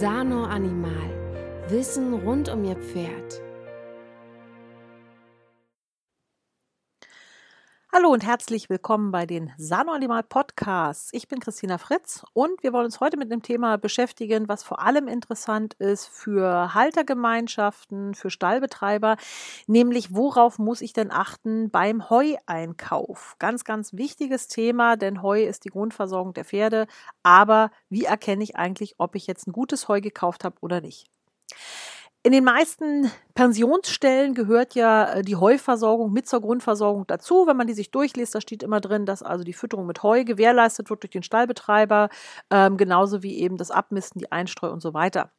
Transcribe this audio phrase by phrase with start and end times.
[0.00, 0.90] Sano Animal.
[1.68, 3.40] Wissen rund um Ihr Pferd.
[8.14, 11.08] Und herzlich willkommen bei den Sano Animal Podcasts.
[11.10, 14.78] Ich bin Christina Fritz und wir wollen uns heute mit einem Thema beschäftigen, was vor
[14.80, 19.16] allem interessant ist für Haltergemeinschaften, für Stallbetreiber,
[19.66, 23.34] nämlich worauf muss ich denn achten beim Heueinkauf?
[23.40, 26.86] Ganz, ganz wichtiges Thema, denn Heu ist die Grundversorgung der Pferde,
[27.24, 31.10] aber wie erkenne ich eigentlich, ob ich jetzt ein gutes Heu gekauft habe oder nicht?
[32.26, 37.46] In den meisten Pensionsstellen gehört ja äh, die Heuversorgung mit zur Grundversorgung dazu.
[37.46, 40.24] Wenn man die sich durchliest, da steht immer drin, dass also die Fütterung mit Heu
[40.24, 42.08] gewährleistet wird durch den Stallbetreiber,
[42.50, 45.32] ähm, genauso wie eben das Abmisten, die Einstreu und so weiter.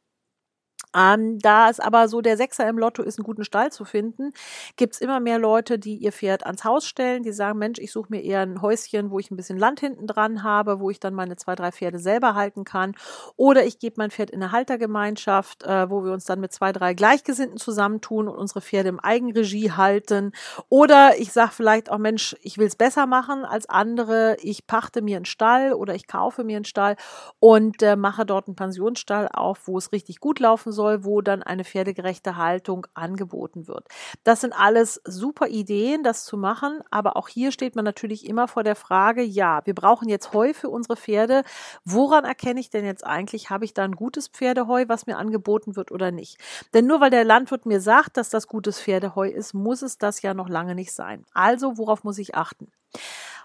[0.96, 4.32] Ähm, da es aber so der Sechser im Lotto ist, einen guten Stall zu finden,
[4.76, 7.92] gibt es immer mehr Leute, die ihr Pferd ans Haus stellen, die sagen, Mensch, ich
[7.92, 10.98] suche mir eher ein Häuschen, wo ich ein bisschen Land hinten dran habe, wo ich
[10.98, 12.94] dann meine zwei, drei Pferde selber halten kann.
[13.36, 16.72] Oder ich gebe mein Pferd in eine Haltergemeinschaft, äh, wo wir uns dann mit zwei,
[16.72, 20.32] drei Gleichgesinnten zusammentun und unsere Pferde im Eigenregie halten.
[20.70, 24.36] Oder ich sage vielleicht auch, Mensch, ich will es besser machen als andere.
[24.40, 26.96] Ich pachte mir einen Stall oder ich kaufe mir einen Stall
[27.38, 31.20] und äh, mache dort einen Pensionsstall auf, wo es richtig gut laufen soll soll, wo
[31.20, 33.86] dann eine pferdegerechte Haltung angeboten wird.
[34.24, 38.46] Das sind alles super Ideen, das zu machen, aber auch hier steht man natürlich immer
[38.48, 41.42] vor der Frage, ja, wir brauchen jetzt Heu für unsere Pferde.
[41.84, 45.76] Woran erkenne ich denn jetzt eigentlich, habe ich da ein gutes Pferdeheu, was mir angeboten
[45.76, 46.38] wird oder nicht?
[46.74, 50.22] Denn nur weil der Landwirt mir sagt, dass das gutes Pferdeheu ist, muss es das
[50.22, 51.24] ja noch lange nicht sein.
[51.34, 52.68] Also, worauf muss ich achten?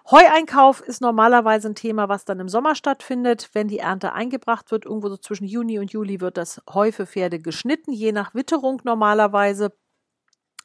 [0.10, 3.50] Heueinkauf ist normalerweise ein Thema, was dann im Sommer stattfindet.
[3.54, 7.06] Wenn die Ernte eingebracht wird, irgendwo so zwischen Juni und Juli wird das Heu für
[7.06, 9.74] Pferde geschnitten, je nach Witterung normalerweise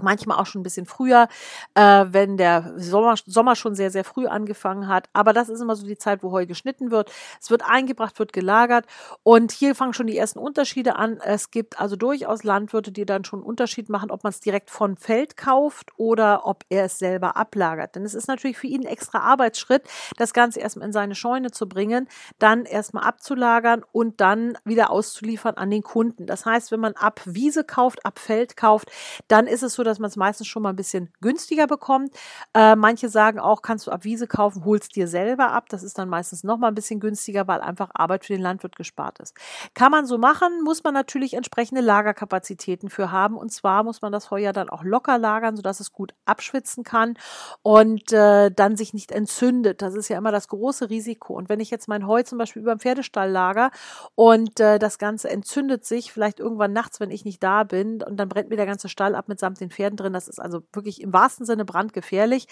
[0.01, 1.29] manchmal auch schon ein bisschen früher,
[1.75, 5.09] äh, wenn der Sommer, Sommer schon sehr, sehr früh angefangen hat.
[5.13, 7.11] Aber das ist immer so die Zeit, wo Heu geschnitten wird.
[7.41, 8.87] Es wird eingebracht, wird gelagert.
[9.23, 11.19] Und hier fangen schon die ersten Unterschiede an.
[11.25, 14.71] Es gibt also durchaus Landwirte, die dann schon einen Unterschied machen, ob man es direkt
[14.71, 17.95] von Feld kauft oder ob er es selber ablagert.
[17.95, 19.83] Denn es ist natürlich für ihn ein extra Arbeitsschritt,
[20.17, 22.09] das Ganze erstmal in seine Scheune zu bringen,
[22.39, 26.27] dann erstmal abzulagern und dann wieder auszuliefern an den Kunden.
[26.27, 28.91] Das heißt, wenn man ab Wiese kauft, ab Feld kauft,
[29.29, 32.15] dann ist es so, dass man es meistens schon mal ein bisschen günstiger bekommt.
[32.55, 35.69] Äh, manche sagen auch, kannst du ab Wiese kaufen, holst dir selber ab.
[35.69, 38.77] Das ist dann meistens noch mal ein bisschen günstiger, weil einfach Arbeit für den Landwirt
[38.77, 39.35] gespart ist.
[39.75, 43.37] Kann man so machen, muss man natürlich entsprechende Lagerkapazitäten für haben.
[43.37, 46.85] Und zwar muss man das Heu ja dann auch locker lagern, sodass es gut abschwitzen
[46.85, 47.15] kann
[47.63, 49.83] und äh, dann sich nicht entzündet.
[49.83, 51.35] Das ist ja immer das große Risiko.
[51.35, 53.71] Und wenn ich jetzt mein Heu zum Beispiel über dem Pferdestall lager
[54.15, 58.17] und äh, das Ganze entzündet sich, vielleicht irgendwann nachts, wenn ich nicht da bin, und
[58.17, 60.13] dann brennt mir der ganze Stall ab mitsamt den Pferden drin.
[60.13, 62.47] Das ist also wirklich im wahrsten Sinne brandgefährlich.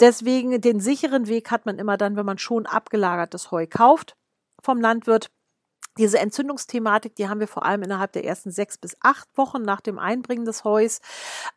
[0.00, 4.16] Deswegen den sicheren Weg hat man immer dann, wenn man schon abgelagertes Heu kauft
[4.62, 5.30] vom Landwirt.
[5.98, 9.80] Diese Entzündungsthematik, die haben wir vor allem innerhalb der ersten sechs bis acht Wochen nach
[9.80, 11.00] dem Einbringen des Heus.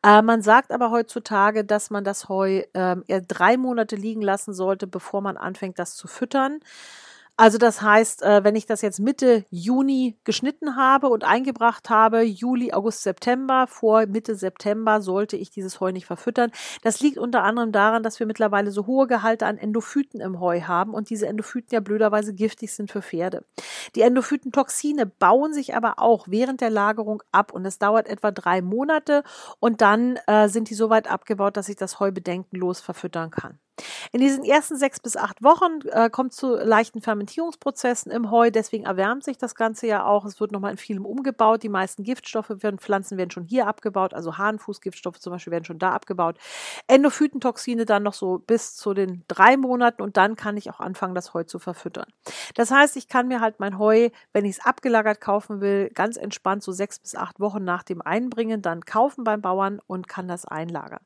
[0.02, 4.54] Äh, man sagt aber heutzutage, dass man das Heu äh, eher drei Monate liegen lassen
[4.54, 6.62] sollte, bevor man anfängt, das zu füttern.
[7.40, 12.22] Also das heißt, äh, wenn ich das jetzt Mitte Juni geschnitten habe und eingebracht habe,
[12.22, 16.52] Juli, August, September, vor Mitte September sollte ich dieses Heu nicht verfüttern.
[16.84, 20.64] Das liegt unter anderem daran, dass wir mittlerweile so hohe Gehalte an Endophyten im Heu
[20.64, 23.46] haben und diese Endophyten ja blöderweise giftig sind für Pferde.
[23.96, 28.62] Die Endophytentoxine bauen sich aber auch während der Lagerung ab und es dauert etwa drei
[28.62, 29.24] Monate
[29.62, 33.60] und dann äh, sind die so weit abgebaut, dass ich das Heu bedenkenlos verfüttern kann.
[34.12, 38.86] In diesen ersten sechs bis acht Wochen äh, kommt zu leichten Fermentierungsprozessen im Heu, deswegen
[38.86, 40.26] erwärmt sich das Ganze ja auch.
[40.26, 41.64] Es wird nochmal in vielem umgebaut.
[41.64, 45.80] Die meisten Giftstoffe werden, Pflanzen werden schon hier abgebaut, also Hahnfußgiftstoffe zum Beispiel werden schon
[45.80, 46.38] da abgebaut.
[46.88, 51.16] Endophytentoxine dann noch so bis zu den drei Monaten und dann kann ich auch anfangen,
[51.16, 52.08] das Heu zu verfüttern.
[52.56, 56.18] Das heißt, ich kann mir halt mein Heu, wenn ich es abgelagert kaufen will, ganz
[56.18, 60.28] entspannt so sechs bis acht Wochen nach dem Einbringen dann kaufen beim Bauern und kann
[60.28, 61.02] das einlagern.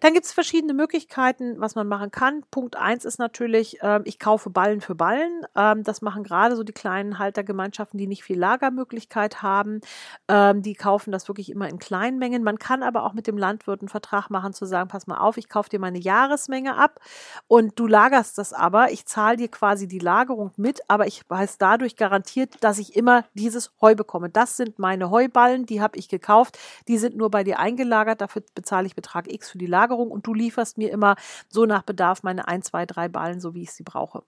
[0.00, 2.42] Dann gibt es verschiedene Möglichkeiten, was man machen kann.
[2.50, 5.46] Punkt 1 ist natürlich, äh, ich kaufe Ballen für Ballen.
[5.54, 9.80] Ähm, das machen gerade so die kleinen Haltergemeinschaften, die nicht viel Lagermöglichkeit haben.
[10.28, 12.42] Ähm, die kaufen das wirklich immer in kleinen Mengen.
[12.42, 15.36] Man kann aber auch mit dem Landwirt einen Vertrag machen, zu sagen, pass mal auf,
[15.36, 17.00] ich kaufe dir meine Jahresmenge ab
[17.48, 18.90] und du lagerst das aber.
[18.92, 23.24] Ich zahle dir quasi die Lagerung mit, aber ich weiß dadurch garantiert, dass ich immer
[23.34, 24.30] dieses Heu bekomme.
[24.30, 26.58] Das sind meine Heuballen, die habe ich gekauft.
[26.88, 28.20] Die sind nur bei dir eingelagert.
[28.20, 31.16] Dafür bezahle ich Betrag X für die Lagerung und du lieferst mir immer
[31.48, 34.22] so nach Bedarf meine ein, zwei, drei Ballen, so wie ich sie brauche.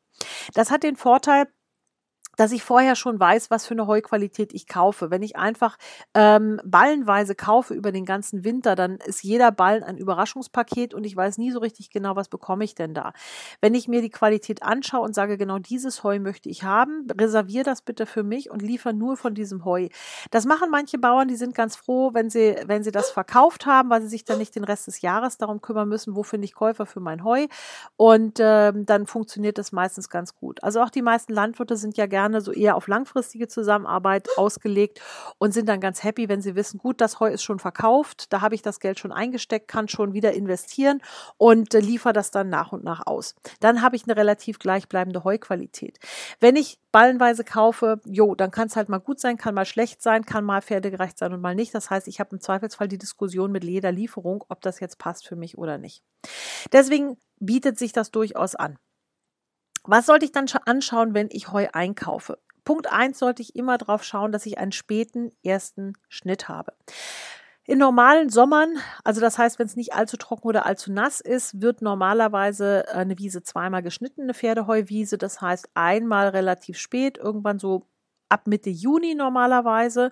[0.55, 1.49] Das hat den Vorteil,
[2.38, 5.11] dass ich vorher schon weiß, was für eine Heuqualität ich kaufe.
[5.11, 5.76] Wenn ich einfach
[6.14, 11.17] ähm, ballenweise kaufe über den ganzen Winter, dann ist jeder Ballen ein Überraschungspaket und ich
[11.17, 13.12] weiß nie so richtig genau, was bekomme ich denn da.
[13.61, 17.64] Wenn ich mir die Qualität anschaue und sage, genau dieses Heu möchte ich haben, reserviere
[17.64, 19.88] das bitte für mich und liefere nur von diesem Heu.
[20.31, 23.90] Das machen manche Bauern, die sind ganz froh, wenn sie, wenn sie das verkauft haben,
[23.90, 26.55] weil sie sich dann nicht den Rest des Jahres darum kümmern müssen, wo finde ich
[26.55, 27.46] Käufer für mein Heu.
[27.96, 30.62] Und ähm, dann funktioniert das meistens ganz gut.
[30.62, 35.00] Also auch die meisten Landwirte sind ja gerne gerne so eher auf langfristige Zusammenarbeit ausgelegt
[35.38, 38.40] und sind dann ganz happy, wenn sie wissen, gut, das Heu ist schon verkauft, da
[38.40, 41.00] habe ich das Geld schon eingesteckt, kann schon wieder investieren
[41.38, 43.34] und äh, liefere das dann nach und nach aus.
[43.60, 45.98] Dann habe ich eine relativ gleichbleibende Heuqualität.
[46.38, 50.02] Wenn ich ballenweise kaufe, jo, dann kann es halt mal gut sein, kann mal schlecht
[50.02, 51.75] sein, kann mal pferdegerecht sein und mal nicht.
[51.75, 55.26] Das heißt, ich habe im Zweifelsfall die Diskussion mit jeder Lieferung, ob das jetzt passt
[55.26, 56.02] für mich oder nicht.
[56.72, 58.78] Deswegen bietet sich das durchaus an.
[59.84, 62.38] Was sollte ich dann anschauen, wenn ich Heu einkaufe?
[62.64, 66.75] Punkt 1 sollte ich immer darauf schauen, dass ich einen späten ersten Schnitt habe.
[67.64, 71.60] In normalen Sommern, also das heißt, wenn es nicht allzu trocken oder allzu nass ist,
[71.60, 75.19] wird normalerweise eine Wiese zweimal geschnitten, eine Pferdeheuwiese.
[75.19, 77.86] Das heißt, einmal relativ spät, irgendwann so
[78.28, 80.10] ab Mitte Juni normalerweise.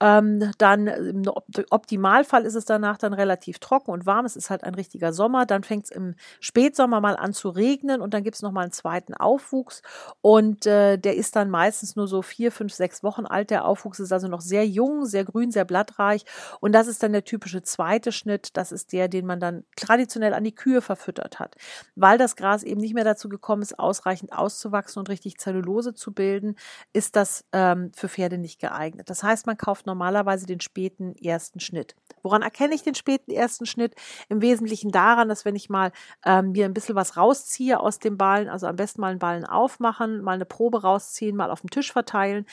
[0.00, 1.22] Ähm, dann im
[1.70, 4.24] Optimalfall ist es danach dann relativ trocken und warm.
[4.24, 5.46] Es ist halt ein richtiger Sommer.
[5.46, 8.72] Dann fängt es im Spätsommer mal an zu regnen und dann gibt es nochmal einen
[8.72, 9.82] zweiten Aufwuchs.
[10.20, 13.50] Und äh, der ist dann meistens nur so vier, fünf, sechs Wochen alt.
[13.50, 16.24] Der Aufwuchs ist also noch sehr jung, sehr grün, sehr blattreich.
[16.60, 18.56] Und das ist dann der typische zweite Schnitt.
[18.56, 21.56] Das ist der, den man dann traditionell an die Kühe verfüttert hat.
[21.94, 26.12] Weil das Gras eben nicht mehr dazu gekommen ist, ausreichend auszuwachsen und richtig Zellulose zu
[26.12, 26.56] bilden,
[26.92, 29.10] ist das ähm, für Pferde nicht geeignet.
[29.10, 31.94] Das heißt, man kauft normalerweise den späten ersten Schnitt.
[32.22, 33.94] Woran erkenne ich den späten ersten Schnitt?
[34.28, 35.92] Im Wesentlichen daran, dass wenn ich mal
[36.24, 39.44] ähm, mir ein bisschen was rausziehe aus dem Ballen, also am besten mal einen Ballen
[39.44, 42.46] aufmachen, mal eine Probe rausziehen, mal auf dem Tisch verteilen,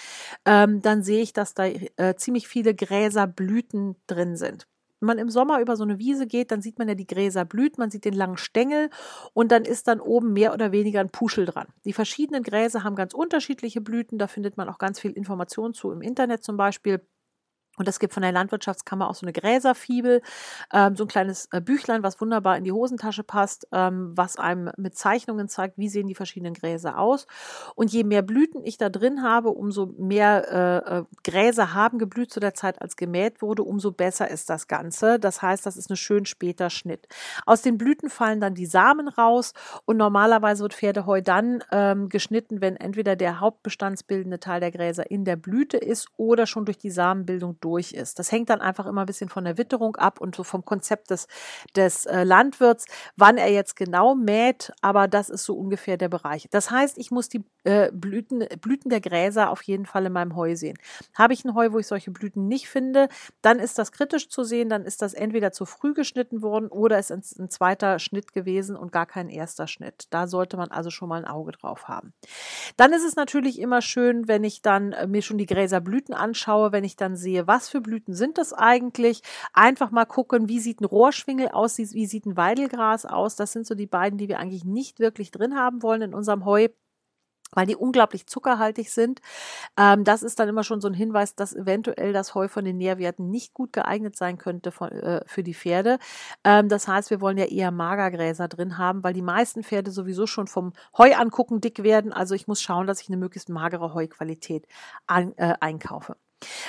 [0.46, 4.68] ähm, dann sehe ich, dass da äh, ziemlich viele Gräserblüten drin sind.
[5.00, 7.46] Wenn man im Sommer über so eine Wiese geht, dann sieht man ja die Gräser
[7.46, 8.90] blüht, man sieht den langen Stängel
[9.34, 11.68] und dann ist dann oben mehr oder weniger ein Puschel dran.
[11.86, 15.92] Die verschiedenen Gräser haben ganz unterschiedliche Blüten, da findet man auch ganz viel Information zu
[15.92, 17.02] im Internet zum Beispiel.
[17.80, 20.22] Und es gibt von der Landwirtschaftskammer auch so eine Gräserfibel,
[20.74, 24.70] ähm, so ein kleines äh, Büchlein, was wunderbar in die Hosentasche passt, ähm, was einem
[24.76, 27.26] mit Zeichnungen zeigt, wie sehen die verschiedenen Gräser aus.
[27.76, 32.32] Und je mehr Blüten ich da drin habe, umso mehr äh, äh, Gräser haben geblüht
[32.32, 35.18] zu der Zeit, als gemäht wurde, umso besser ist das Ganze.
[35.18, 37.08] Das heißt, das ist ein schön später Schnitt.
[37.46, 39.54] Aus den Blüten fallen dann die Samen raus
[39.86, 45.24] und normalerweise wird Pferdeheu dann ähm, geschnitten, wenn entweder der hauptbestandsbildende Teil der Gräser in
[45.24, 48.18] der Blüte ist oder schon durch die Samenbildung durch durch ist.
[48.18, 51.12] Das hängt dann einfach immer ein bisschen von der Witterung ab und so vom Konzept
[51.12, 51.28] des,
[51.76, 52.86] des äh, Landwirts,
[53.16, 56.48] wann er jetzt genau mäht, aber das ist so ungefähr der Bereich.
[56.50, 60.36] Das heißt, ich muss die äh, Blüten, Blüten der Gräser auf jeden Fall in meinem
[60.36, 60.78] Heu sehen.
[61.16, 63.08] Habe ich ein Heu, wo ich solche Blüten nicht finde,
[63.44, 66.98] dann ist das kritisch zu sehen, dann ist das entweder zu früh geschnitten worden oder
[66.98, 70.08] ist ein zweiter Schnitt gewesen und gar kein erster Schnitt.
[70.10, 72.14] Da sollte man also schon mal ein Auge drauf haben.
[72.78, 76.72] Dann ist es natürlich immer schön, wenn ich dann äh, mir schon die Gräserblüten anschaue,
[76.72, 79.22] wenn ich dann sehe, was was für Blüten sind das eigentlich?
[79.52, 83.36] Einfach mal gucken, wie sieht ein Rohrschwingel aus, wie sieht ein Weidelgras aus.
[83.36, 86.46] Das sind so die beiden, die wir eigentlich nicht wirklich drin haben wollen in unserem
[86.46, 86.70] Heu
[87.52, 89.22] weil die unglaublich zuckerhaltig sind.
[89.76, 92.78] Ähm, das ist dann immer schon so ein Hinweis, dass eventuell das Heu von den
[92.78, 95.98] Nährwerten nicht gut geeignet sein könnte von, äh, für die Pferde.
[96.44, 100.28] Ähm, das heißt, wir wollen ja eher Magergräser drin haben, weil die meisten Pferde sowieso
[100.28, 102.14] schon vom Heu angucken dick werden.
[102.14, 104.68] Also ich muss schauen, dass ich eine möglichst magere Heuqualität
[105.08, 106.18] an, äh, einkaufe.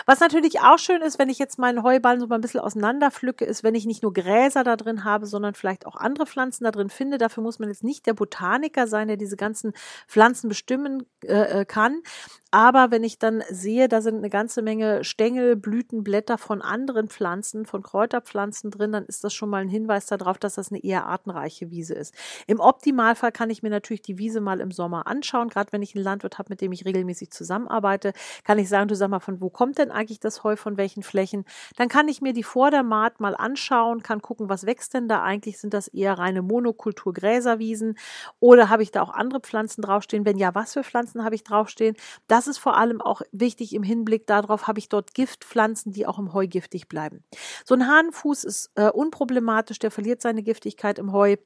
[0.07, 3.45] Was natürlich auch schön ist, wenn ich jetzt meinen Heuballen so mal ein bisschen auseinanderpflücke,
[3.45, 6.71] ist, wenn ich nicht nur Gräser da drin habe, sondern vielleicht auch andere Pflanzen da
[6.71, 7.19] drin finde.
[7.19, 9.73] Dafür muss man jetzt nicht der Botaniker sein, der diese ganzen
[10.09, 12.03] Pflanzen bestimmen äh, äh kann.
[12.52, 17.09] Aber wenn ich dann sehe, da sind eine ganze Menge Stängel, Blüten, Blätter von anderen
[17.09, 20.83] Pflanzen, von Kräuterpflanzen drin, dann ist das schon mal ein Hinweis darauf, dass das eine
[20.83, 22.12] eher artenreiche Wiese ist.
[22.49, 25.49] Im Optimalfall kann ich mir natürlich die Wiese mal im Sommer anschauen.
[25.49, 28.97] Gerade wenn ich einen Landwirt habe, mit dem ich regelmäßig zusammenarbeite, kann ich sagen, du
[28.97, 31.45] sag mal, von wo kommt denn eigentlich das Heu, von welchen Flächen?
[31.76, 35.07] Dann kann ich mir die vor der Maat mal anschauen, kann gucken, was wächst denn
[35.07, 35.59] da eigentlich?
[35.61, 37.97] Sind das eher reine Monokultur-Gräserwiesen
[38.40, 40.25] oder habe ich da auch andere Pflanzen draufstehen?
[40.25, 41.95] Wenn ja, was für Pflanzen habe ich draufstehen?
[42.28, 46.06] Das das ist vor allem auch wichtig im Hinblick darauf, habe ich dort Giftpflanzen, die
[46.06, 47.23] auch im Heu giftig bleiben.
[47.66, 51.37] So ein Hahnenfuß ist äh, unproblematisch, der verliert seine Giftigkeit im Heu.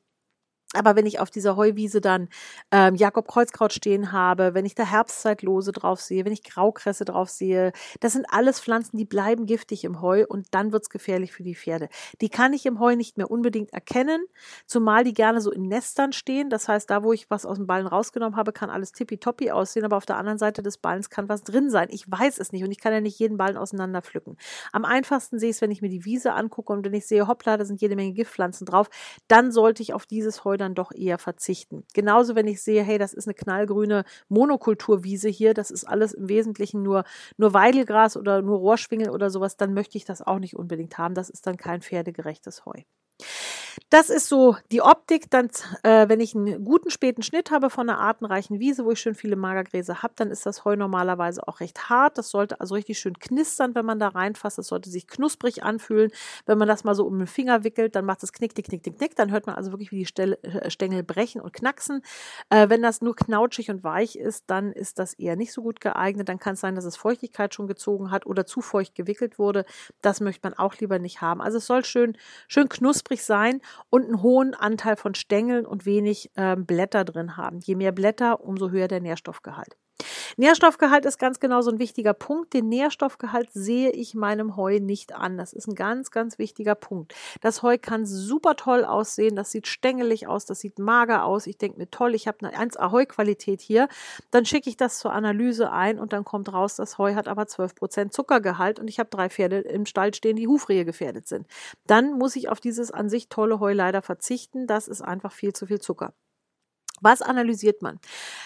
[0.75, 2.29] Aber wenn ich auf dieser Heuwiese dann
[2.71, 7.31] ähm, Jakob Kreuzkraut stehen habe, wenn ich da Herbstzeitlose drauf sehe, wenn ich Graukresse drauf
[7.31, 11.43] sehe, das sind alles Pflanzen, die bleiben giftig im Heu und dann wird's gefährlich für
[11.43, 11.89] die Pferde.
[12.21, 14.25] Die kann ich im Heu nicht mehr unbedingt erkennen,
[14.67, 16.51] zumal die gerne so in Nestern stehen.
[16.51, 19.85] Das heißt, da, wo ich was aus dem Ballen rausgenommen habe, kann alles tippitoppi aussehen,
[19.85, 21.89] aber auf der anderen Seite des Ballens kann was drin sein.
[21.91, 24.37] Ich weiß es nicht und ich kann ja nicht jeden Ballen auseinander pflücken.
[24.73, 27.29] Am einfachsten sehe ich es, wenn ich mir die Wiese angucke und wenn ich sehe,
[27.29, 28.89] hoppla, da sind jede Menge Giftpflanzen drauf,
[29.29, 31.85] dann sollte ich auf dieses Heu dann doch eher verzichten.
[31.93, 36.29] Genauso, wenn ich sehe, hey, das ist eine knallgrüne Monokulturwiese hier, das ist alles im
[36.31, 37.05] Wesentlichen nur,
[37.37, 41.15] nur Weidelgras oder nur Rohrschwingel oder sowas, dann möchte ich das auch nicht unbedingt haben.
[41.15, 42.83] Das ist dann kein pferdegerechtes Heu.
[43.95, 45.31] Das ist so die Optik.
[45.31, 45.51] Dann,
[45.85, 49.15] äh, wenn ich einen guten späten Schnitt habe von einer artenreichen Wiese, wo ich schön
[49.15, 52.19] viele Magergräser habe, dann ist das Heu normalerweise auch recht hart.
[52.19, 54.59] Das sollte also richtig schön knistern, wenn man da reinfasst.
[54.59, 56.11] Das sollte sich knusprig anfühlen.
[56.45, 58.83] Wenn man das mal so um den Finger wickelt, dann macht es knick, knick, knick,
[58.83, 59.15] knick, knick.
[59.15, 62.03] Dann hört man also wirklich, wie die Stelle, äh, Stängel brechen und knacksen.
[62.51, 65.81] Äh, wenn das nur knautschig und weich ist, dann ist das eher nicht so gut
[65.81, 66.29] geeignet.
[66.29, 69.65] Dann kann es sein, dass es Feuchtigkeit schon gezogen hat oder zu feucht gewickelt wurde.
[70.03, 71.41] Das möchte man auch lieber nicht haben.
[71.41, 73.61] Also es soll schön, schön knusprig sein
[73.91, 77.61] und einen hohen Anteil von Stängeln und wenig ähm, Blätter drin haben.
[77.61, 79.77] Je mehr Blätter, umso höher der Nährstoffgehalt.
[80.37, 82.53] Nährstoffgehalt ist ganz genau so ein wichtiger Punkt.
[82.55, 85.37] Den Nährstoffgehalt sehe ich meinem Heu nicht an.
[85.39, 87.15] Das ist ein ganz, ganz wichtiger Punkt.
[87.41, 89.37] Das Heu kann super toll aussehen.
[89.37, 91.47] Das sieht stängelig aus, das sieht mager aus.
[91.47, 93.89] Ich denke mir, toll, ich habe eine 1 Heu-Qualität hier.
[94.31, 97.45] Dann schicke ich das zur Analyse ein und dann kommt raus, das Heu hat aber
[97.45, 101.47] 12% Zuckergehalt und ich habe drei Pferde im Stall stehen, die Hufrehe gefährdet sind.
[101.87, 104.67] Dann muss ich auf dieses an sich tolle Heu leider verzichten.
[104.67, 106.13] Das ist einfach viel zu viel Zucker.
[107.05, 108.01] Was analysiert man?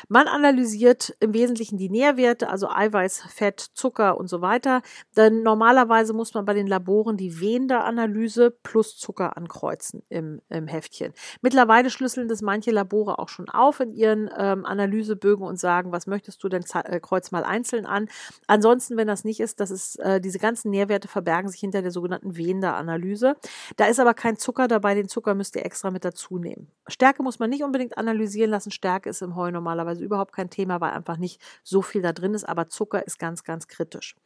[0.09, 4.83] Man analysiert im Wesentlichen die Nährwerte, also Eiweiß, Fett, Zucker und so weiter.
[5.17, 11.13] Denn normalerweise muss man bei den Laboren die Wender-Analyse plus Zucker ankreuzen im, im Heftchen.
[11.41, 16.09] Mittlerweile schlüsseln das manche Labore auch schon auf in ihren ähm, Analysebögen und sagen, was
[16.09, 18.09] möchtest du denn, äh, kreuz mal einzeln an.
[18.49, 21.93] Ansonsten, wenn das nicht ist, das ist, äh, diese ganzen Nährwerte verbergen sich hinter der
[21.93, 23.37] sogenannten Wender-Analyse.
[23.77, 26.73] Da ist aber kein Zucker dabei, den Zucker müsst ihr extra mit dazu nehmen.
[26.89, 28.71] Stärke muss man nicht unbedingt analysieren stehen lassen.
[28.71, 32.35] Stärke ist im Heu normalerweise überhaupt kein Thema, weil einfach nicht so viel da drin
[32.35, 34.17] ist, aber Zucker ist ganz, ganz kritisch.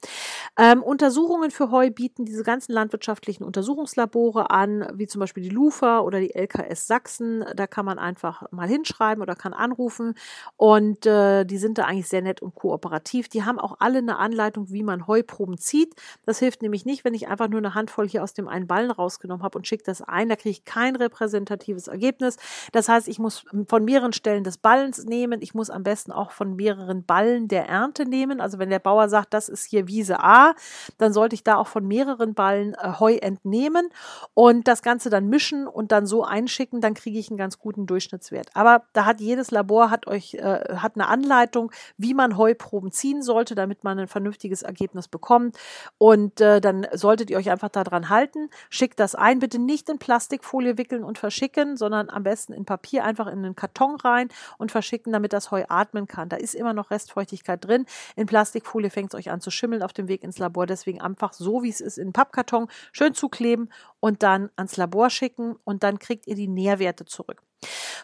[0.56, 6.00] Ähm, Untersuchungen für Heu bieten diese ganzen landwirtschaftlichen Untersuchungslabore an, wie zum Beispiel die LUFA
[6.00, 7.44] oder die LKS Sachsen.
[7.56, 10.14] Da kann man einfach mal hinschreiben oder kann anrufen
[10.56, 13.28] und äh, die sind da eigentlich sehr nett und kooperativ.
[13.28, 15.94] Die haben auch alle eine Anleitung, wie man Heuproben zieht.
[16.24, 18.90] Das hilft nämlich nicht, wenn ich einfach nur eine Handvoll hier aus dem einen Ballen
[18.90, 20.28] rausgenommen habe und schicke das ein.
[20.28, 22.36] Da kriege ich kein repräsentatives Ergebnis.
[22.72, 25.40] Das heißt, ich muss von mehreren mehreren Stellen des Ballens nehmen.
[25.42, 28.40] Ich muss am besten auch von mehreren Ballen der Ernte nehmen.
[28.40, 30.54] Also wenn der Bauer sagt, das ist hier Wiese A,
[30.98, 33.88] dann sollte ich da auch von mehreren Ballen äh, Heu entnehmen
[34.34, 36.80] und das Ganze dann mischen und dann so einschicken.
[36.80, 38.48] Dann kriege ich einen ganz guten Durchschnittswert.
[38.54, 43.22] Aber da hat jedes Labor hat euch äh, hat eine Anleitung, wie man Heuproben ziehen
[43.22, 45.58] sollte, damit man ein vernünftiges Ergebnis bekommt.
[45.98, 48.50] Und äh, dann solltet ihr euch einfach daran halten.
[48.70, 53.04] Schickt das ein, bitte nicht in Plastikfolie wickeln und verschicken, sondern am besten in Papier
[53.04, 56.28] einfach in einen Karton Karton rein und verschicken, damit das Heu atmen kann.
[56.28, 57.86] Da ist immer noch Restfeuchtigkeit drin.
[58.16, 60.66] In Plastikfolie fängt es euch an zu schimmeln auf dem Weg ins Labor.
[60.66, 65.56] Deswegen einfach so, wie es ist, in Pappkarton schön zukleben und dann ans Labor schicken
[65.64, 67.42] und dann kriegt ihr die Nährwerte zurück.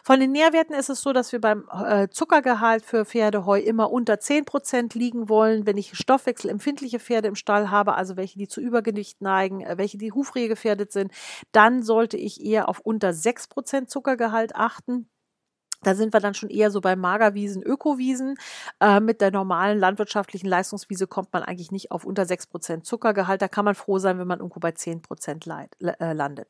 [0.03, 4.13] Von den Nährwerten ist es so, dass wir beim äh, Zuckergehalt für Pferdeheu immer unter
[4.13, 5.65] 10% liegen wollen.
[5.65, 9.97] Wenn ich stoffwechselempfindliche Pferde im Stall habe, also welche, die zu Übergewicht neigen, äh, welche,
[9.97, 11.11] die Hufrehe gefährdet sind,
[11.51, 15.09] dann sollte ich eher auf unter 6% Zuckergehalt achten.
[15.83, 18.35] Da sind wir dann schon eher so bei Magerwiesen, Ökowiesen.
[18.79, 23.41] Äh, mit der normalen landwirtschaftlichen Leistungswiese kommt man eigentlich nicht auf unter 6% Zuckergehalt.
[23.41, 26.49] Da kann man froh sein, wenn man irgendwo bei 10% leid, äh, landet.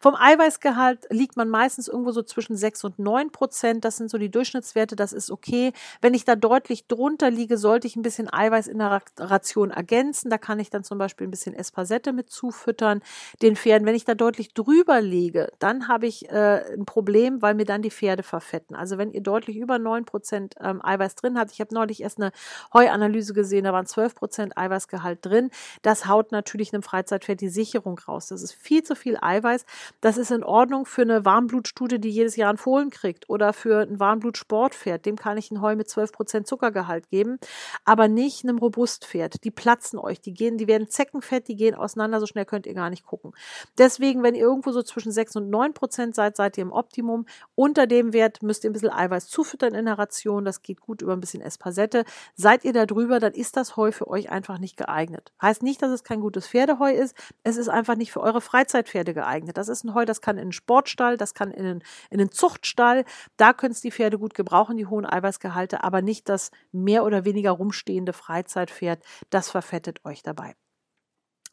[0.00, 3.80] Vom Eiweißgehalt liegt man meistens irgendwo so zwischen 6 und 9%.
[3.80, 5.72] Das sind so die Durchschnittswerte, das ist okay.
[6.00, 10.30] Wenn ich da deutlich drunter liege, sollte ich ein bisschen Eiweiß in der Ration ergänzen.
[10.30, 13.02] Da kann ich dann zum Beispiel ein bisschen Espasette mit zufüttern
[13.42, 13.86] den Pferden.
[13.86, 17.82] Wenn ich da deutlich drüber liege, dann habe ich äh, ein Problem, weil mir dann
[17.82, 18.67] die Pferde verfetten.
[18.68, 18.76] Fetten.
[18.76, 22.32] Also wenn ihr deutlich über 9% ähm, Eiweiß drin habt, ich habe neulich erst eine
[22.72, 25.50] Heuanalyse gesehen, da waren 12% Eiweißgehalt drin.
[25.82, 28.28] Das haut natürlich einem Freizeitpferd die Sicherung raus.
[28.28, 29.64] Das ist viel zu viel Eiweiß.
[30.00, 33.82] Das ist in Ordnung für eine Warmblutstute, die jedes Jahr einen Fohlen kriegt oder für
[33.82, 35.06] ein Warmblutsportpferd.
[35.06, 37.38] Dem kann ich ein Heu mit 12% Zuckergehalt geben,
[37.84, 39.44] aber nicht einem Robustpferd.
[39.44, 42.74] Die platzen euch, die gehen, die werden Zeckenfett, die gehen auseinander, so schnell könnt ihr
[42.74, 43.32] gar nicht gucken.
[43.76, 47.26] Deswegen, wenn ihr irgendwo so zwischen 6 und 9% seid, seid ihr im Optimum.
[47.54, 50.44] Unter dem Wert müsst müsst ihr ein bisschen Eiweiß zufüttern in der Ration.
[50.44, 52.04] Das geht gut über ein bisschen Espasette.
[52.34, 55.32] Seid ihr da drüber, dann ist das Heu für euch einfach nicht geeignet.
[55.40, 57.14] Heißt nicht, dass es kein gutes Pferdeheu ist.
[57.44, 59.56] Es ist einfach nicht für eure Freizeitpferde geeignet.
[59.56, 62.32] Das ist ein Heu, das kann in einen Sportstall, das kann in einen, in einen
[62.32, 63.04] Zuchtstall.
[63.36, 67.24] Da können es die Pferde gut gebrauchen, die hohen Eiweißgehalte, aber nicht das mehr oder
[67.24, 69.02] weniger rumstehende Freizeitpferd.
[69.30, 70.54] Das verfettet euch dabei.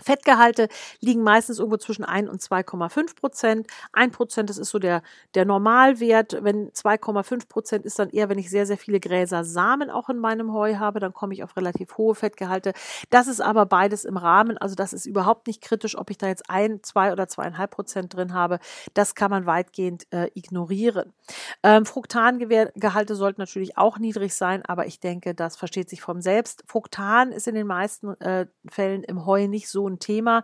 [0.03, 0.67] Fettgehalte
[1.01, 3.67] liegen meistens irgendwo zwischen 1 und 2,5 Prozent.
[3.93, 5.01] 1 Prozent, das ist so der,
[5.33, 6.37] der Normalwert.
[6.41, 10.17] Wenn 2,5 Prozent ist dann eher, wenn ich sehr, sehr viele Gräser Samen auch in
[10.17, 12.73] meinem Heu habe, dann komme ich auf relativ hohe Fettgehalte.
[13.09, 14.57] Das ist aber beides im Rahmen.
[14.57, 18.15] Also das ist überhaupt nicht kritisch, ob ich da jetzt ein, zwei oder zweieinhalb Prozent
[18.15, 18.59] drin habe.
[18.93, 21.13] Das kann man weitgehend äh, ignorieren.
[21.63, 26.63] Ähm, Fructangehalte sollten natürlich auch niedrig sein, aber ich denke, das versteht sich vom selbst.
[26.67, 30.43] Fructan ist in den meisten äh, Fällen im Heu nicht so ein Thema,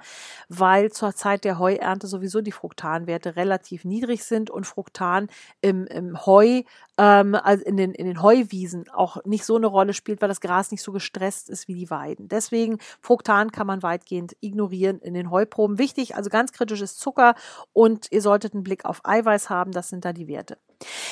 [0.50, 5.27] weil zur Zeit der Heuernte sowieso die Fruktanwerte relativ niedrig sind und Fruktan
[5.62, 6.63] im, im Heu,
[6.98, 10.41] ähm, also in den, in den Heuwiesen auch nicht so eine Rolle spielt, weil das
[10.41, 12.27] Gras nicht so gestresst ist wie die Weiden.
[12.27, 15.77] Deswegen Fruktan kann man weitgehend ignorieren in den Heuproben.
[15.77, 17.36] Wichtig, also ganz kritisch ist Zucker
[17.74, 20.57] und ihr solltet einen Blick auf Eiweiß haben, das sind da die Werte.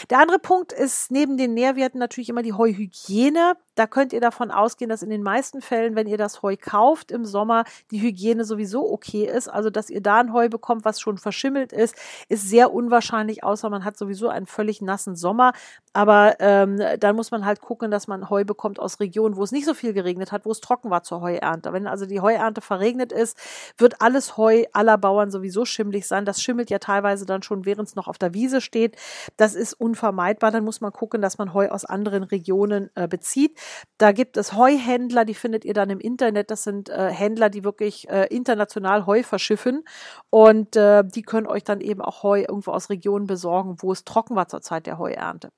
[0.10, 3.56] Der andere Punkt ist neben den Nährwerten natürlich immer die Heuhygiene.
[3.76, 7.12] Da könnt ihr davon ausgehen, dass in den meisten Fällen, wenn ihr das Heu kauft
[7.12, 9.48] im Sommer, die Hygiene sowieso okay ist.
[9.48, 11.96] Also, dass ihr da ein Heu bekommt, was schon verschimmelt ist,
[12.28, 15.54] ist sehr unwahrscheinlich, außer man hat sowieso einen völlig nassen Sommer.
[15.94, 19.52] Aber ähm, dann muss man halt gucken, dass man Heu bekommt aus Regionen, wo es
[19.52, 21.74] nicht so viel geregnet hat, wo es trocken war zur Heuernte.
[21.74, 23.38] Wenn also die Heuernte verregnet ist,
[23.78, 26.26] wird alles Heu aller Bauern sowieso schimmlig sein.
[26.26, 28.98] Das schimmelt ja teilweise dann schon, während es noch auf der Wiese steht.
[29.38, 30.52] Das ist unvermeidbar.
[30.52, 33.60] Dann muss man gucken, dass man Heu aus anderen Regionen äh, bezieht.
[33.98, 36.52] Da gibt es Heuhändler, die findet ihr dann im Internet.
[36.52, 39.84] Das sind äh, Händler, die wirklich äh, international Heu verschiffen
[40.30, 44.04] und äh, die können euch dann eben auch Heu irgendwo aus Regionen besorgen, wo es
[44.06, 45.50] trocken war zur Zeit der Heuernte.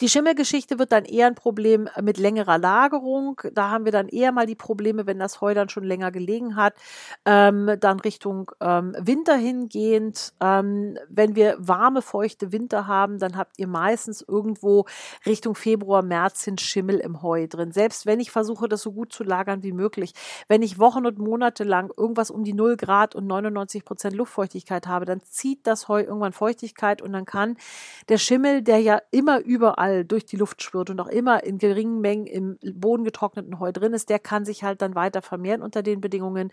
[0.00, 3.40] Die Schimmelgeschichte wird dann eher ein Problem mit längerer Lagerung.
[3.52, 6.56] Da haben wir dann eher mal die Probleme, wenn das Heu dann schon länger gelegen
[6.56, 6.74] hat,
[7.24, 10.32] ähm, dann Richtung ähm, Winter hingehend.
[10.40, 14.86] Ähm, wenn wir warme, feuchte Winter haben, dann habt ihr meistens irgendwo
[15.24, 17.72] Richtung Februar, März hin Schimmel im Heu drin.
[17.72, 20.12] Selbst wenn ich versuche, das so gut zu lagern wie möglich.
[20.48, 24.86] Wenn ich Wochen und Monate lang irgendwas um die 0 Grad und 99 Prozent Luftfeuchtigkeit
[24.86, 27.56] habe, dann zieht das Heu irgendwann Feuchtigkeit und dann kann
[28.08, 29.40] der Schimmel, der ja immer
[29.76, 33.92] überall durch die Luft schwirrt und auch immer in geringen Mengen im bodengetrockneten Heu drin
[33.92, 36.50] ist, der kann sich halt dann weiter vermehren unter den Bedingungen.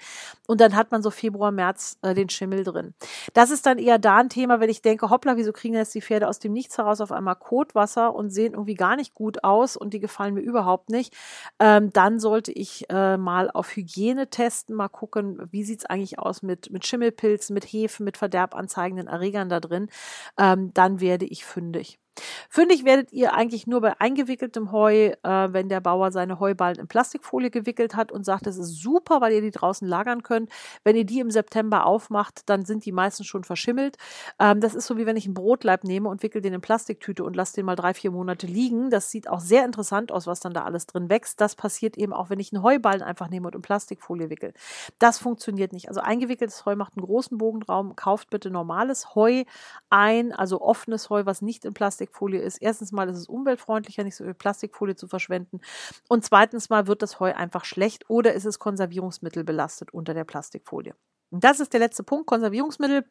[0.47, 2.93] Und dann hat man so Februar, März äh, den Schimmel drin.
[3.33, 6.01] Das ist dann eher da ein Thema, wenn ich denke, hoppla, wieso kriegen jetzt die
[6.01, 9.77] Pferde aus dem Nichts heraus auf einmal Kotwasser und sehen irgendwie gar nicht gut aus
[9.77, 11.15] und die gefallen mir überhaupt nicht.
[11.59, 16.19] Ähm, dann sollte ich äh, mal auf Hygiene testen, mal gucken, wie sieht es eigentlich
[16.19, 19.89] aus mit, mit Schimmelpilzen, mit Hefen, mit verderbanzeigenden Erregern da drin.
[20.37, 21.99] Ähm, dann werde ich fündig.
[22.49, 26.87] Fündig werdet ihr eigentlich nur bei eingewickeltem Heu, äh, wenn der Bauer seine Heuballen in
[26.87, 30.49] Plastikfolie gewickelt hat und sagt, das ist super, weil ihr die draußen lagern könnt.
[30.83, 33.97] Wenn ihr die im September aufmacht, dann sind die meistens schon verschimmelt.
[34.39, 37.23] Ähm, das ist so wie wenn ich einen Brotleib nehme und wickel den in Plastiktüte
[37.23, 38.89] und lasse den mal drei, vier Monate liegen.
[38.89, 41.41] Das sieht auch sehr interessant aus, was dann da alles drin wächst.
[41.41, 44.53] Das passiert eben auch, wenn ich einen Heuballen einfach nehme und in Plastikfolie wickel.
[44.99, 45.87] Das funktioniert nicht.
[45.89, 47.95] Also eingewickeltes Heu macht einen großen Bogenraum.
[47.95, 49.43] Kauft bitte normales Heu
[49.89, 52.57] ein, also offenes Heu, was nicht in Plastik Plastikfolie ist.
[52.57, 55.61] Erstens mal ist es umweltfreundlicher, nicht so viel Plastikfolie zu verschwenden.
[56.09, 60.25] Und zweitens mal wird das Heu einfach schlecht oder ist es Konservierungsmittel belastet unter der
[60.25, 60.95] Plastikfolie.
[61.31, 62.27] Und das ist der letzte Punkt.
[62.27, 63.05] Konservierungsmittel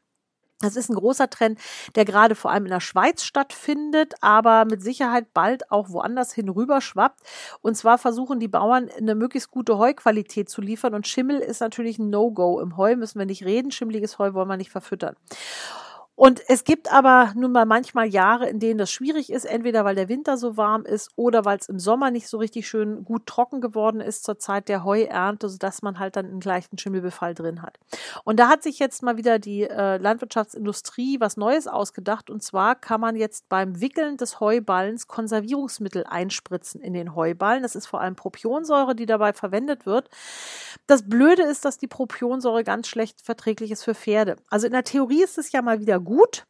[0.60, 1.58] das ist ein großer Trend,
[1.96, 6.48] der gerade vor allem in der Schweiz stattfindet, aber mit Sicherheit bald auch woanders hin
[6.48, 7.20] rüber schwappt.
[7.62, 10.94] Und zwar versuchen die Bauern eine möglichst gute Heuqualität zu liefern.
[10.94, 12.60] Und Schimmel ist natürlich ein No-Go.
[12.60, 13.72] Im Heu müssen wir nicht reden.
[13.72, 15.16] Schimmeliges Heu wollen wir nicht verfüttern.
[16.14, 19.94] Und es gibt aber nun mal manchmal Jahre, in denen das schwierig ist, entweder weil
[19.94, 23.26] der Winter so warm ist oder weil es im Sommer nicht so richtig schön gut
[23.26, 27.62] trocken geworden ist zur Zeit der Heuernte, sodass man halt dann einen leichten Schimmelbefall drin
[27.62, 27.78] hat.
[28.24, 32.28] Und da hat sich jetzt mal wieder die äh, Landwirtschaftsindustrie was Neues ausgedacht.
[32.28, 37.62] Und zwar kann man jetzt beim Wickeln des Heuballens Konservierungsmittel einspritzen in den Heuballen.
[37.62, 40.10] Das ist vor allem Propionsäure, die dabei verwendet wird.
[40.86, 44.36] Das Blöde ist, dass die Propionsäure ganz schlecht verträglich ist für Pferde.
[44.50, 46.44] Also in der Theorie ist es ja mal wieder gut,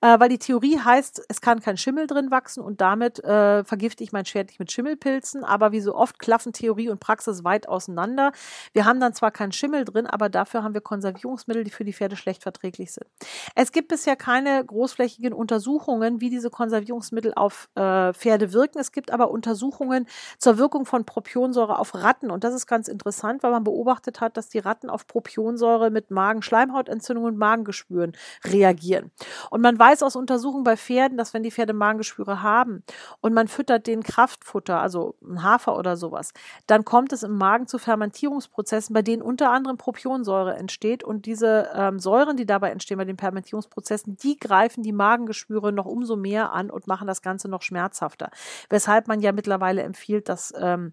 [0.00, 4.04] äh, weil die Theorie heißt, es kann kein Schimmel drin wachsen und damit äh, vergifte
[4.04, 5.44] ich mein Schwert nicht mit Schimmelpilzen.
[5.44, 8.32] Aber wie so oft klaffen Theorie und Praxis weit auseinander.
[8.72, 11.92] Wir haben dann zwar keinen Schimmel drin, aber dafür haben wir Konservierungsmittel, die für die
[11.92, 13.06] Pferde schlecht verträglich sind.
[13.54, 18.78] Es gibt bisher keine großflächigen Untersuchungen, wie diese Konservierungsmittel auf äh, Pferde wirken.
[18.78, 20.06] Es gibt aber Untersuchungen
[20.38, 22.30] zur Wirkung von Propionsäure auf Ratten.
[22.30, 26.10] Und das ist ganz interessant, weil man beobachtet hat, dass die Ratten auf Propionsäure mit
[26.10, 28.12] Magenschleimhautentzündungen und Magengeschwüren
[28.44, 29.10] reagieren.
[29.50, 32.84] Und Und man weiß aus Untersuchungen bei Pferden, dass wenn die Pferde Magengeschwüre haben
[33.20, 36.32] und man füttert den Kraftfutter, also Hafer oder sowas,
[36.68, 41.02] dann kommt es im Magen zu Fermentierungsprozessen, bei denen unter anderem Propionsäure entsteht.
[41.02, 45.86] Und diese ähm, Säuren, die dabei entstehen bei den Fermentierungsprozessen, die greifen die Magengeschwüre noch
[45.86, 48.30] umso mehr an und machen das Ganze noch schmerzhafter.
[48.70, 50.92] Weshalb man ja mittlerweile empfiehlt, dass ähm,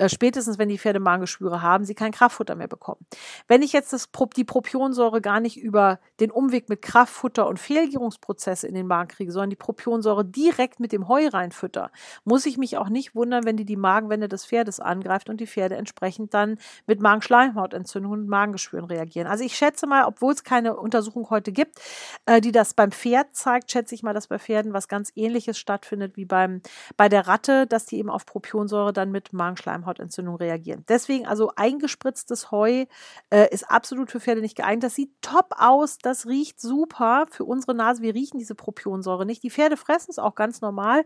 [0.00, 3.04] äh, spätestens wenn die Pferde Magengeschwüre haben, sie kein Kraftfutter mehr bekommen.
[3.48, 8.66] Wenn ich jetzt das, die Propionsäure gar nicht über den Umweg mit Kraftfutter und Fehlgärungsprozesse
[8.66, 11.90] in den Magen kriege, sondern die Propionsäure direkt mit dem Heu reinfütter,
[12.24, 15.46] muss ich mich auch nicht wundern, wenn die die Magenwände des Pferdes angreift und die
[15.46, 19.26] Pferde entsprechend dann mit Magenschleimhautentzündungen und Magengeschwüren reagieren.
[19.26, 21.78] Also ich schätze mal, obwohl es keine Untersuchung heute gibt,
[22.24, 25.58] äh, die das beim Pferd zeigt, schätze ich mal, dass bei Pferden was ganz ähnliches
[25.58, 26.62] stattfindet wie beim,
[26.96, 30.84] bei der Ratte, dass die eben auf Propionsäure dann mit Magenschleimhaut Schleimhautentzündung reagieren.
[30.88, 32.86] Deswegen also eingespritztes Heu
[33.30, 34.84] äh, ist absolut für Pferde nicht geeignet.
[34.84, 38.02] Das sieht top aus, das riecht super für unsere Nase.
[38.02, 39.42] Wir riechen diese Propionsäure nicht.
[39.42, 41.04] Die Pferde fressen es auch ganz normal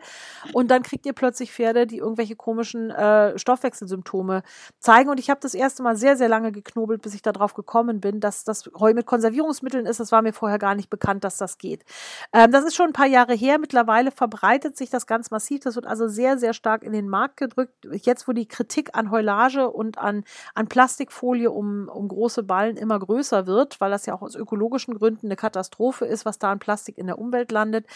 [0.53, 4.43] und dann kriegt ihr plötzlich Pferde, die irgendwelche komischen äh, Stoffwechselsymptome
[4.79, 5.11] zeigen.
[5.11, 8.21] Und ich habe das erste Mal sehr, sehr lange geknobelt, bis ich darauf gekommen bin,
[8.21, 10.01] dass das Heu mit Konservierungsmitteln ist.
[10.01, 11.85] Das war mir vorher gar nicht bekannt, dass das geht.
[12.33, 13.59] Ähm, das ist schon ein paar Jahre her.
[13.59, 15.61] Mittlerweile verbreitet sich das ganz massiv.
[15.61, 17.75] Das wird also sehr, sehr stark in den Markt gedrückt.
[17.93, 22.77] Jetzt, wo die Kritik Kritik an Heulage und an, an Plastikfolie um, um große Ballen
[22.77, 26.51] immer größer wird, weil das ja auch aus ökologischen Gründen eine Katastrophe ist, was da
[26.51, 27.87] an Plastik in der Umwelt landet.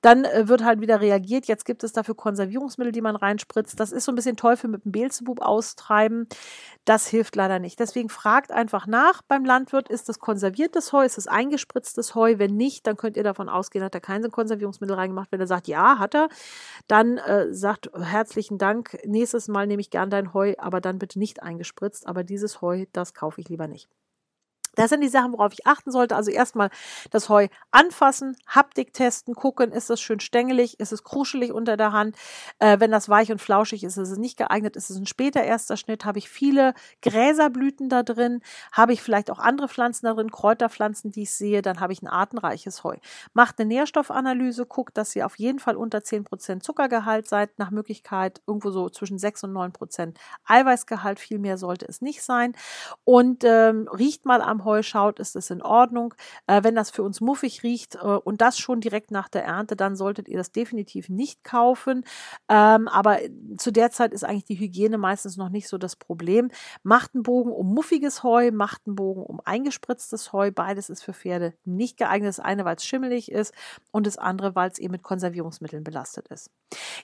[0.00, 1.46] Dann äh, wird halt wieder reagiert.
[1.48, 3.78] Jetzt gibt es dafür Konservierungsmittel, die man reinspritzt.
[3.78, 6.26] Das ist so ein bisschen Teufel mit dem Beelzebub austreiben.
[6.86, 7.78] Das hilft leider nicht.
[7.78, 12.38] Deswegen fragt einfach nach beim Landwirt, ist das konserviertes Heu, ist es eingespritztes Heu?
[12.38, 15.30] Wenn nicht, dann könnt ihr davon ausgehen, hat er kein Konservierungsmittel reingemacht.
[15.30, 16.28] Wenn er sagt, ja, hat er,
[16.88, 18.98] dann äh, sagt herzlichen Dank.
[19.04, 22.06] Nächstes Mal nehme ich gern dein Heu, aber dann bitte nicht eingespritzt.
[22.06, 23.88] Aber dieses Heu, das kaufe ich lieber nicht.
[24.74, 26.16] Das sind die Sachen, worauf ich achten sollte.
[26.16, 26.70] Also erstmal
[27.10, 31.92] das Heu anfassen, Haptik testen, gucken, ist es schön stängelig, ist es kruschelig unter der
[31.92, 32.16] Hand.
[32.58, 35.42] Äh, wenn das weich und flauschig ist, ist es nicht geeignet, ist es ein später
[35.42, 36.04] erster Schnitt.
[36.04, 38.40] Habe ich viele Gräserblüten da drin,
[38.72, 42.02] habe ich vielleicht auch andere Pflanzen da drin, Kräuterpflanzen, die ich sehe, dann habe ich
[42.02, 42.96] ein artenreiches Heu.
[43.34, 48.40] Macht eine Nährstoffanalyse, guckt, dass ihr auf jeden Fall unter 10% Zuckergehalt seid, nach Möglichkeit
[48.46, 52.54] irgendwo so zwischen 6 und 9% Eiweißgehalt, viel mehr sollte es nicht sein.
[53.04, 56.14] Und ähm, riecht mal am Heu schaut, ist es in Ordnung.
[56.46, 59.76] Äh, wenn das für uns muffig riecht äh, und das schon direkt nach der Ernte,
[59.76, 62.04] dann solltet ihr das definitiv nicht kaufen.
[62.48, 63.18] Ähm, aber
[63.58, 66.50] zu der Zeit ist eigentlich die Hygiene meistens noch nicht so das Problem.
[66.82, 70.50] Macht einen Bogen um muffiges Heu, macht einen Bogen um eingespritztes Heu.
[70.50, 72.28] Beides ist für Pferde nicht geeignet.
[72.28, 73.54] Das eine, weil es schimmelig ist
[73.90, 76.50] und das andere, weil es eben mit Konservierungsmitteln belastet ist.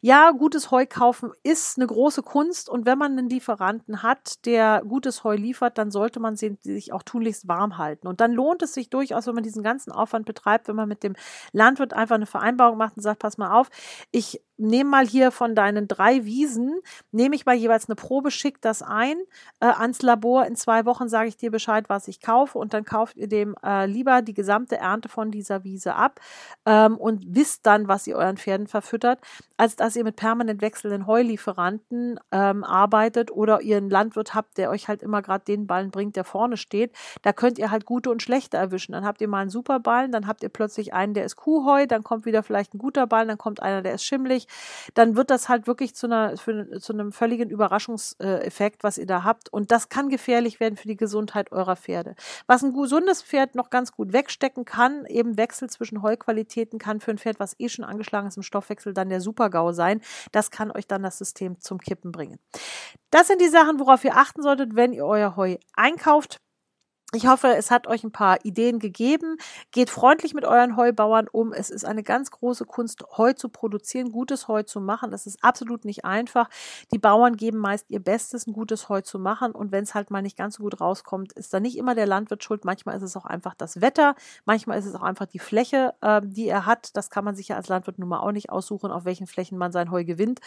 [0.02, 4.82] Ja, gutes Heu kaufen ist eine große Kunst und wenn man einen Lieferanten hat, der
[4.86, 8.06] gutes Heu liefert, dann sollte man sich auch tunlichst warm halten.
[8.06, 11.02] Und dann lohnt es sich durchaus, wenn man diesen ganzen Aufwand betreibt, wenn man mit
[11.02, 11.14] dem
[11.52, 13.68] Landwirt einfach eine Vereinbarung macht und sagt, pass mal auf,
[14.10, 16.80] ich nehme mal hier von deinen drei Wiesen,
[17.12, 19.16] nehme ich mal jeweils eine Probe, schick das ein
[19.60, 20.46] äh, ans Labor.
[20.46, 23.54] In zwei Wochen sage ich dir Bescheid, was ich kaufe und dann kauft ihr dem
[23.64, 26.20] äh, lieber die gesamte Ernte von dieser Wiese ab
[26.66, 29.20] ähm, und wisst dann, was ihr euren Pferden verfüttert,
[29.56, 34.70] als dass ihr mit permanent wechselnden Heulieferanten ähm, arbeitet oder ihr einen Landwirt habt, der
[34.70, 36.92] euch halt immer gerade den Ballen bringt, der vorne steht.
[37.22, 38.92] Da könnt ihr halt gute und schlechte erwischen.
[38.92, 41.86] Dann habt ihr mal einen super Ballen, dann habt ihr plötzlich einen, der ist Kuhheu,
[41.86, 44.47] dann kommt wieder vielleicht ein guter Ballen, dann kommt einer, der ist schimmlig
[44.94, 49.24] dann wird das halt wirklich zu, einer, für, zu einem völligen Überraschungseffekt, was ihr da
[49.24, 49.52] habt.
[49.52, 52.14] Und das kann gefährlich werden für die Gesundheit eurer Pferde.
[52.46, 57.10] Was ein gesundes Pferd noch ganz gut wegstecken kann, eben Wechsel zwischen Heuqualitäten, kann für
[57.10, 60.00] ein Pferd, was eh schon angeschlagen ist im Stoffwechsel, dann der Super-GAU sein.
[60.32, 62.38] Das kann euch dann das System zum Kippen bringen.
[63.10, 66.40] Das sind die Sachen, worauf ihr achten solltet, wenn ihr euer Heu einkauft.
[67.14, 69.38] Ich hoffe, es hat euch ein paar Ideen gegeben.
[69.72, 71.54] Geht freundlich mit euren Heubauern um.
[71.54, 75.10] Es ist eine ganz große Kunst, Heu zu produzieren, gutes Heu zu machen.
[75.10, 76.50] Das ist absolut nicht einfach.
[76.92, 79.52] Die Bauern geben meist ihr Bestes, ein gutes Heu zu machen.
[79.52, 82.06] Und wenn es halt mal nicht ganz so gut rauskommt, ist da nicht immer der
[82.06, 82.66] Landwirt schuld.
[82.66, 84.14] Manchmal ist es auch einfach das Wetter.
[84.44, 86.94] Manchmal ist es auch einfach die Fläche, äh, die er hat.
[86.94, 89.56] Das kann man sich ja als Landwirt nun mal auch nicht aussuchen, auf welchen Flächen
[89.56, 90.40] man sein Heu gewinnt.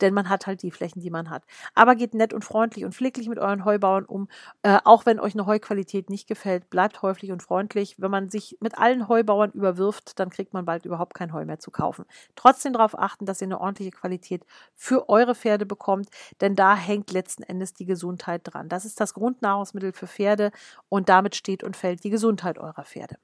[0.00, 1.42] Denn man hat halt die Flächen, die man hat.
[1.74, 4.28] Aber geht nett und freundlich und pfleglich mit euren Heubauern um.
[4.62, 7.96] Äh, auch wenn euch eine Heuqualität Qualität nicht gefällt, bleibt häufig und freundlich.
[7.98, 11.58] Wenn man sich mit allen Heubauern überwirft, dann kriegt man bald überhaupt kein Heu mehr
[11.58, 12.04] zu kaufen.
[12.36, 16.08] Trotzdem darauf achten, dass ihr eine ordentliche Qualität für eure Pferde bekommt,
[16.40, 18.68] denn da hängt letzten Endes die Gesundheit dran.
[18.68, 20.50] Das ist das Grundnahrungsmittel für Pferde
[20.88, 23.16] und damit steht und fällt die Gesundheit eurer Pferde.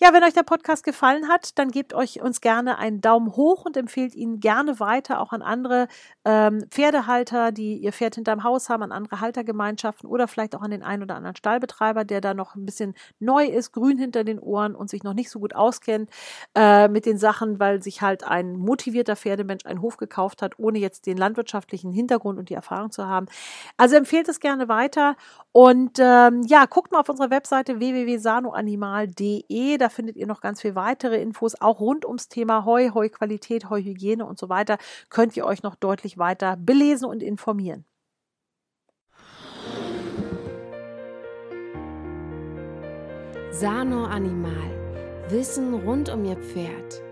[0.00, 3.64] Ja, wenn euch der Podcast gefallen hat, dann gebt euch uns gerne einen Daumen hoch
[3.64, 5.88] und empfehlt ihn gerne weiter auch an andere
[6.24, 10.70] ähm, Pferdehalter, die ihr Pferd hinterm Haus haben, an andere Haltergemeinschaften oder vielleicht auch an
[10.70, 14.38] den einen oder anderen Stallbetreiber, der da noch ein bisschen neu ist, grün hinter den
[14.38, 16.10] Ohren und sich noch nicht so gut auskennt
[16.54, 20.78] äh, mit den Sachen, weil sich halt ein motivierter Pferdemensch einen Hof gekauft hat, ohne
[20.78, 23.26] jetzt den landwirtschaftlichen Hintergrund und die Erfahrung zu haben.
[23.76, 25.16] Also empfehlt es gerne weiter
[25.52, 29.43] und ähm, ja, guckt mal auf unserer Webseite www.sanoanimal.de.
[29.78, 34.24] Da findet ihr noch ganz viel weitere Infos, auch rund ums Thema Heu, Heuqualität, Heuhygiene
[34.24, 34.78] und so weiter.
[35.10, 37.84] Könnt ihr euch noch deutlich weiter belesen und informieren.
[43.50, 45.24] Sano Animal.
[45.28, 47.02] Wissen rund um Ihr Pferd.